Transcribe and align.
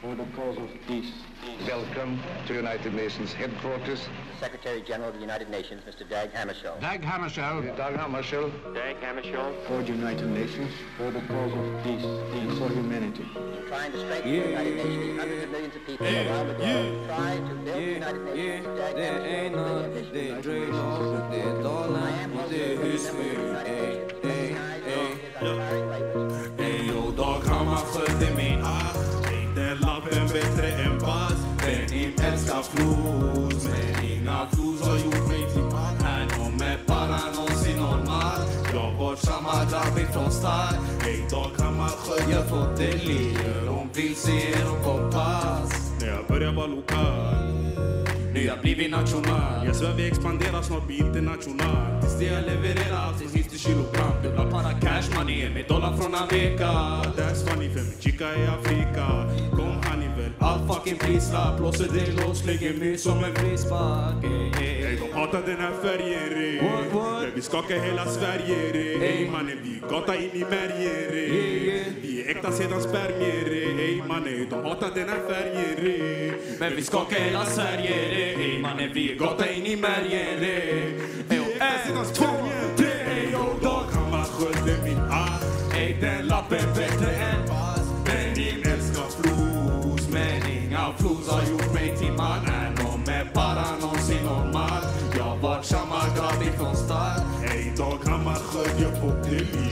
for 0.00 0.14
the 0.14 0.24
cause 0.36 0.56
of 0.58 0.70
peace. 0.86 1.12
Welcome 1.66 2.20
to 2.46 2.54
United 2.54 2.94
Nations 2.94 3.32
headquarters. 3.32 4.08
Secretary 4.38 4.80
General 4.82 5.08
of 5.08 5.14
the 5.16 5.20
United 5.20 5.50
Nations, 5.50 5.82
Mr. 5.88 6.08
Dag 6.08 6.32
Hammarskjöld. 6.32 6.80
Dag 6.80 7.02
Hammarskjöld. 7.02 7.76
Dag 7.76 7.96
Hammarskjöld. 7.96 8.52
Dag 8.74 8.96
Hammarskjöld. 9.02 9.54
For 9.66 9.82
the 9.82 9.92
United 9.92 10.30
Nations, 10.30 10.70
for 10.96 11.10
the 11.10 11.20
cause 11.20 11.52
of 11.52 11.82
peace 11.82 12.04
and 12.38 12.58
for 12.58 12.68
humanity. 12.68 13.26
Trying 13.68 13.92
to 13.92 13.98
strengthen 13.98 14.30
the 14.30 14.48
United 14.48 14.76
Nations, 14.76 15.18
hundreds 15.18 15.44
of 15.44 15.50
millions 15.50 15.76
of 15.76 15.86
people 15.86 16.06
yeah. 16.06 16.26
around 16.26 16.46
the 16.48 16.54
world 16.64 17.06
try 17.08 17.34
to 17.48 17.54
build 17.64 17.76
the 17.76 17.82
United 17.82 18.24
Nations. 18.24 18.66
Dag 18.66 18.94
Det 18.96 19.04
är 19.04 19.14
Hammarskjöld, 19.18 19.54
Einar, 19.54 19.82
the 19.94 20.00
det 20.12 20.28
är 20.28 20.32
ambition 20.32 20.42
Dröjlar, 20.42 21.30
det 21.30 21.40
är 21.40 21.62
Dalen 21.62 22.32
och 22.32 22.50
det 22.50 22.72
är 22.72 22.76
Husby. 22.76 23.30
Ey, 23.66 23.94
ey, 24.22 24.48
ey. 24.94 25.10
Ey, 26.58 26.92
och 26.92 27.12
Dag 27.12 27.40
Hammarskjöld 27.40 28.22
är 28.22 28.36
min 28.36 28.62
blues 32.78 33.64
Men 33.64 34.04
inga 34.04 34.46
blues 34.52 34.82
har 34.82 34.98
gjort 34.98 35.28
mig 35.28 35.52
till 35.52 35.62
man 35.62 35.96
Här 36.00 36.26
de 36.38 36.64
är 36.64 36.78
bara 36.86 37.20
någonsin 37.36 37.76
normal 37.76 38.40
Jag 38.72 38.92
var 38.92 39.16
samma 39.16 39.64
grabb 39.70 39.98
ifrån 39.98 40.30
start 40.30 40.74
Ey, 41.06 41.28
Dag 41.30 41.50
Hammarskjöld, 41.58 42.32
jag 42.32 42.48
fått 42.48 42.76
delirier 42.76 43.68
Om 43.68 43.88
vill 43.94 44.16
se 44.16 44.50
er 44.50 44.66
och 44.72 44.84
kompass 44.84 45.87
när 46.00 46.08
jag 46.08 46.26
började 46.26 46.56
vara 46.56 46.66
lokal. 46.66 47.48
Nu 48.34 48.44
jag 48.44 48.60
blivit 48.60 48.90
national. 48.90 49.66
Jag 49.66 49.76
svär 49.76 49.94
vi 49.96 50.08
expanderar 50.08 50.62
snart 50.62 50.86
blir 50.86 51.06
international. 51.06 52.00
Tills 52.00 52.18
det 52.18 52.24
jag 52.24 52.44
levererar 52.44 52.96
allt 52.96 53.18
från 53.18 53.28
hit 53.28 53.50
till 53.50 53.58
kilogram 53.58 54.22
Dubbla 54.22 54.50
para 54.50 54.80
cash 54.80 55.18
money 55.18 55.50
med 55.54 55.64
dollar 55.68 55.96
från 55.96 56.14
Amerika. 56.14 56.70
That's 57.16 57.40
funny 57.46 57.68
för 57.68 57.80
min 57.80 58.00
chica 58.00 58.24
i 58.24 58.46
Afrika. 58.46 59.06
Kom 59.50 59.82
Hannibal, 59.82 60.32
allt 60.38 60.74
fucking 60.74 60.98
prislapp 60.98 61.58
Blåser 61.58 61.88
dig 61.88 62.12
loss, 62.12 62.46
lägger 62.46 62.74
mig 62.74 62.98
som 62.98 63.24
en 63.24 63.34
frispark 63.34 64.24
Ey, 64.24 64.84
ey, 64.84 64.96
de 64.96 65.12
hatar 65.18 65.42
den 65.46 65.56
här 65.56 65.72
färgen 65.82 66.64
Men 67.22 67.30
vi 67.34 67.42
skakar 67.42 67.80
hela 67.80 68.06
Sverige 68.06 68.56
Ey 69.02 69.30
mannen 69.30 69.58
vi 69.62 69.77
gata 69.90 70.16
in 70.16 70.30
i 70.34 70.44
märgen 70.44 71.94
Vi 72.02 72.24
är 72.26 72.30
äkta 72.30 72.52
sedan 72.52 72.80
spermier 72.80 73.48
Ey 73.80 74.02
mannen 74.08 74.46
de 74.50 74.64
hatar 74.64 74.90
den 74.94 75.08
här 75.08 75.20
färgen 75.28 75.76
re 75.76 76.32
Men 76.60 76.76
vi 76.76 76.82
skakar 76.82 77.16
hela 77.16 77.44
Sverige. 77.44 77.94
Ey 78.36 78.58
mannen 78.58 78.90
vi 78.94 79.12
är 79.12 79.16
gata 79.16 79.50
in 79.50 79.66
i 79.66 79.76
märgen 79.76 80.42
Ey 80.42 81.40
och 81.40 81.62
en, 81.62 82.14
två, 82.14 82.24
tre 82.76 82.86
Ey 82.86 83.34
och 83.34 83.62
Dag 83.62 83.84
Hammarskjöld 83.92 84.68
är 84.68 84.82
min 84.84 84.98
ass 84.98 85.74
Ey 85.76 85.96
den 86.00 86.26
lappen 86.26 86.74
bättre 86.76 87.10
än 87.10 87.42
Men 88.06 88.34
din 88.34 88.72
älskar 88.72 89.08
flos. 89.22 90.08
Men 90.10 90.50
inga 90.62 90.92
flos 90.98 91.28
har 91.30 91.42
gjort 91.50 91.74
mig 91.74 91.96
till 91.96 92.12
mannen 92.12 92.74
De 92.76 93.12
är 93.12 93.26
bara 93.34 93.76
någonsin 93.80 94.24
normal 94.24 94.82
Jag 95.18 95.36
var 95.36 95.62
samma 95.62 96.00
grabb 96.16 96.42
ifrån 96.42 96.76
start 96.76 97.22
Ey 97.54 97.70
Dag 97.76 97.98
Hammarskjöld 98.04 98.80
jag 98.82 99.00
får 99.00 99.30
delirier 99.30 99.67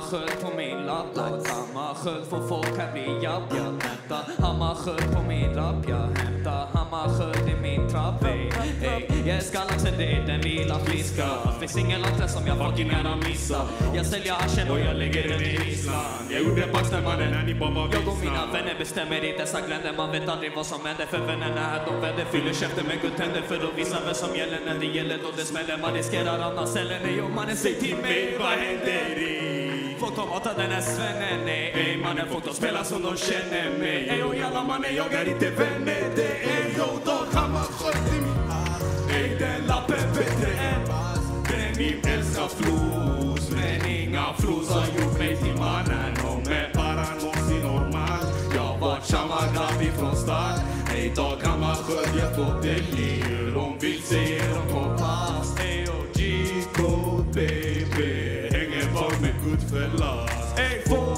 Hammarskjöld 0.00 0.40
på 0.40 0.56
min 0.56 0.86
lapp. 0.86 1.14
Dag 1.14 1.40
Hammarskjöld 1.46 2.26
får 2.26 2.48
folk 2.48 2.78
att 2.78 2.92
bli 2.92 3.20
jabb 3.22 3.42
Jag 3.50 3.88
hämtar 3.88 4.24
Hammarskjöld 4.38 5.12
på 5.14 5.22
min 5.28 5.54
rap 5.54 5.88
Jag 5.88 6.18
hämtar 6.18 6.68
Hammarskjöld 6.72 7.48
i 7.48 7.60
min 7.62 7.90
trapp 7.90 8.24
Ey, 8.24 8.50
ey, 8.82 9.28
jag 9.28 9.36
är 9.36 9.40
skallad 9.40 9.94
det 9.98 10.12
är 10.12 10.26
den 10.26 10.40
lilla 10.40 10.78
friska 10.78 11.26
Finns 11.60 11.76
ingen 11.76 12.00
latte 12.00 12.28
som 12.28 12.46
jag 12.46 12.58
fucking 12.58 12.86
gärna 12.86 13.16
missar. 13.16 13.66
Jag 13.94 14.06
säljer 14.06 14.32
aschen 14.32 14.70
och 14.70 14.80
jag 14.80 14.96
lägger 14.96 15.28
den 15.28 15.42
i 15.42 15.56
Ryssland 15.56 16.30
Jag 16.30 16.42
gjorde 16.42 16.66
backstämmaren 16.72 17.30
när 17.30 17.42
ni 17.42 17.54
bara 17.54 17.70
var 17.70 17.88
Jag 17.92 18.08
och 18.08 18.18
mina 18.20 18.46
vänner 18.52 18.74
bestämmer 18.78 19.24
i 19.24 19.32
dessa 19.38 19.60
gländer. 19.60 19.94
Man 19.96 20.10
vet 20.12 20.28
aldrig 20.28 20.52
vad 20.56 20.66
som 20.66 20.86
händer 20.86 21.06
för 21.06 21.18
vännerna 21.18 21.60
här 21.60 21.86
de 21.86 22.00
vänder 22.00 22.24
Fyller 22.24 22.52
käften 22.52 22.86
med 22.86 23.00
guldtänder 23.02 23.42
för 23.48 23.56
att 23.56 23.78
visa 23.78 23.96
vem 24.04 24.14
som 24.14 24.36
gäller 24.36 24.60
När 24.66 24.78
det 24.78 24.86
gäller. 24.86 25.18
Då 25.22 25.28
det 25.36 25.44
smäller 25.44 25.78
Man 25.78 25.94
riskerar 25.94 26.38
annars 26.38 26.76
eller 26.76 27.00
nej 27.04 27.22
och 27.22 27.30
mannen 27.30 27.56
säg 27.56 27.74
till 27.74 27.96
mig. 27.96 28.36
Vad 28.38 28.48
händer 28.48 29.18
i 29.18 29.89
Folk 30.00 30.16
de 30.16 30.62
den 30.62 30.70
här 30.70 30.80
svennen 30.80 31.48
Ey 31.48 31.96
mannen 31.96 32.26
folk 32.30 32.44
de 32.44 32.54
spela 32.54 32.84
som 32.84 33.02
de 33.02 33.16
känner 33.16 33.78
mig. 33.78 34.08
Ey 34.08 34.22
och 34.22 34.36
jalla 34.36 34.64
mannen 34.64 34.94
jag 34.96 35.12
är 35.12 35.28
inte 35.28 35.50
vänner, 35.50 36.04
det 36.16 36.22
är 36.22 36.64
Ey 36.64 36.76
yo 36.76 36.84
hammar 36.84 37.34
Hammarskjöld 37.34 38.08
i 38.08 38.20
min 38.20 38.50
ass 38.50 38.82
Ey 39.14 39.38
den 39.38 39.66
lappen 39.66 40.12
bättre 40.14 40.52
än 40.52 40.86
bass 40.88 41.20
Benim 41.48 42.00
älskar 42.04 42.48
flos 42.48 43.50
Men 43.50 43.90
inga 43.90 44.24
flos 44.38 44.70
har 44.70 44.86
gjort 44.86 45.18
mig 45.18 45.36
till 45.36 45.54
mannen. 45.54 46.12
Och 46.28 46.48
med 46.48 46.70
bara 46.74 47.06
någonsin 47.22 47.62
normal. 47.62 48.24
Jag 48.56 48.78
var 48.78 49.00
samma 49.02 49.40
grabb 49.54 49.82
ifrån 49.82 50.16
start. 50.16 50.60
Ey 50.94 51.14
Dag 51.14 51.36
Hammarskjöld 51.42 52.18
jag 52.18 52.36
får 52.36 52.62
delirier 52.62 53.52
hon 53.54 53.78
vill 53.78 54.02
se 54.02 54.49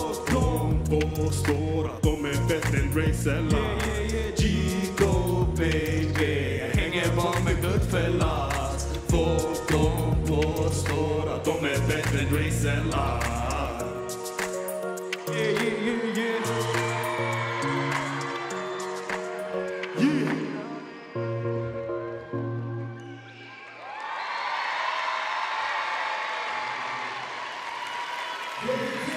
Ey 0.02 0.16
de 0.26 0.84
påstår 0.84 1.90
att 1.90 2.02
de 2.02 2.24
är 2.24 2.48
bättre 2.48 2.78
än 2.78 2.94
Ray 2.94 3.14
Sellar 3.14 3.78
G-code 4.36 5.56
baby 5.56 6.60
Hänger 6.72 7.16
bara 7.16 7.44
med 7.44 7.62
Goodfellas 7.62 8.86
Folk 9.08 9.68
de 9.68 10.16
påstår 10.26 11.34
att 11.34 11.44
de 11.44 11.50
är 11.50 11.88
bättre 11.88 12.20
än 12.20 12.36
Ray 12.36 12.50
Yeah, 15.28 15.62
yeah, 15.62 15.84
yeah, 15.84 16.18
yeah. 16.18 16.42
Yeah. 28.64 29.11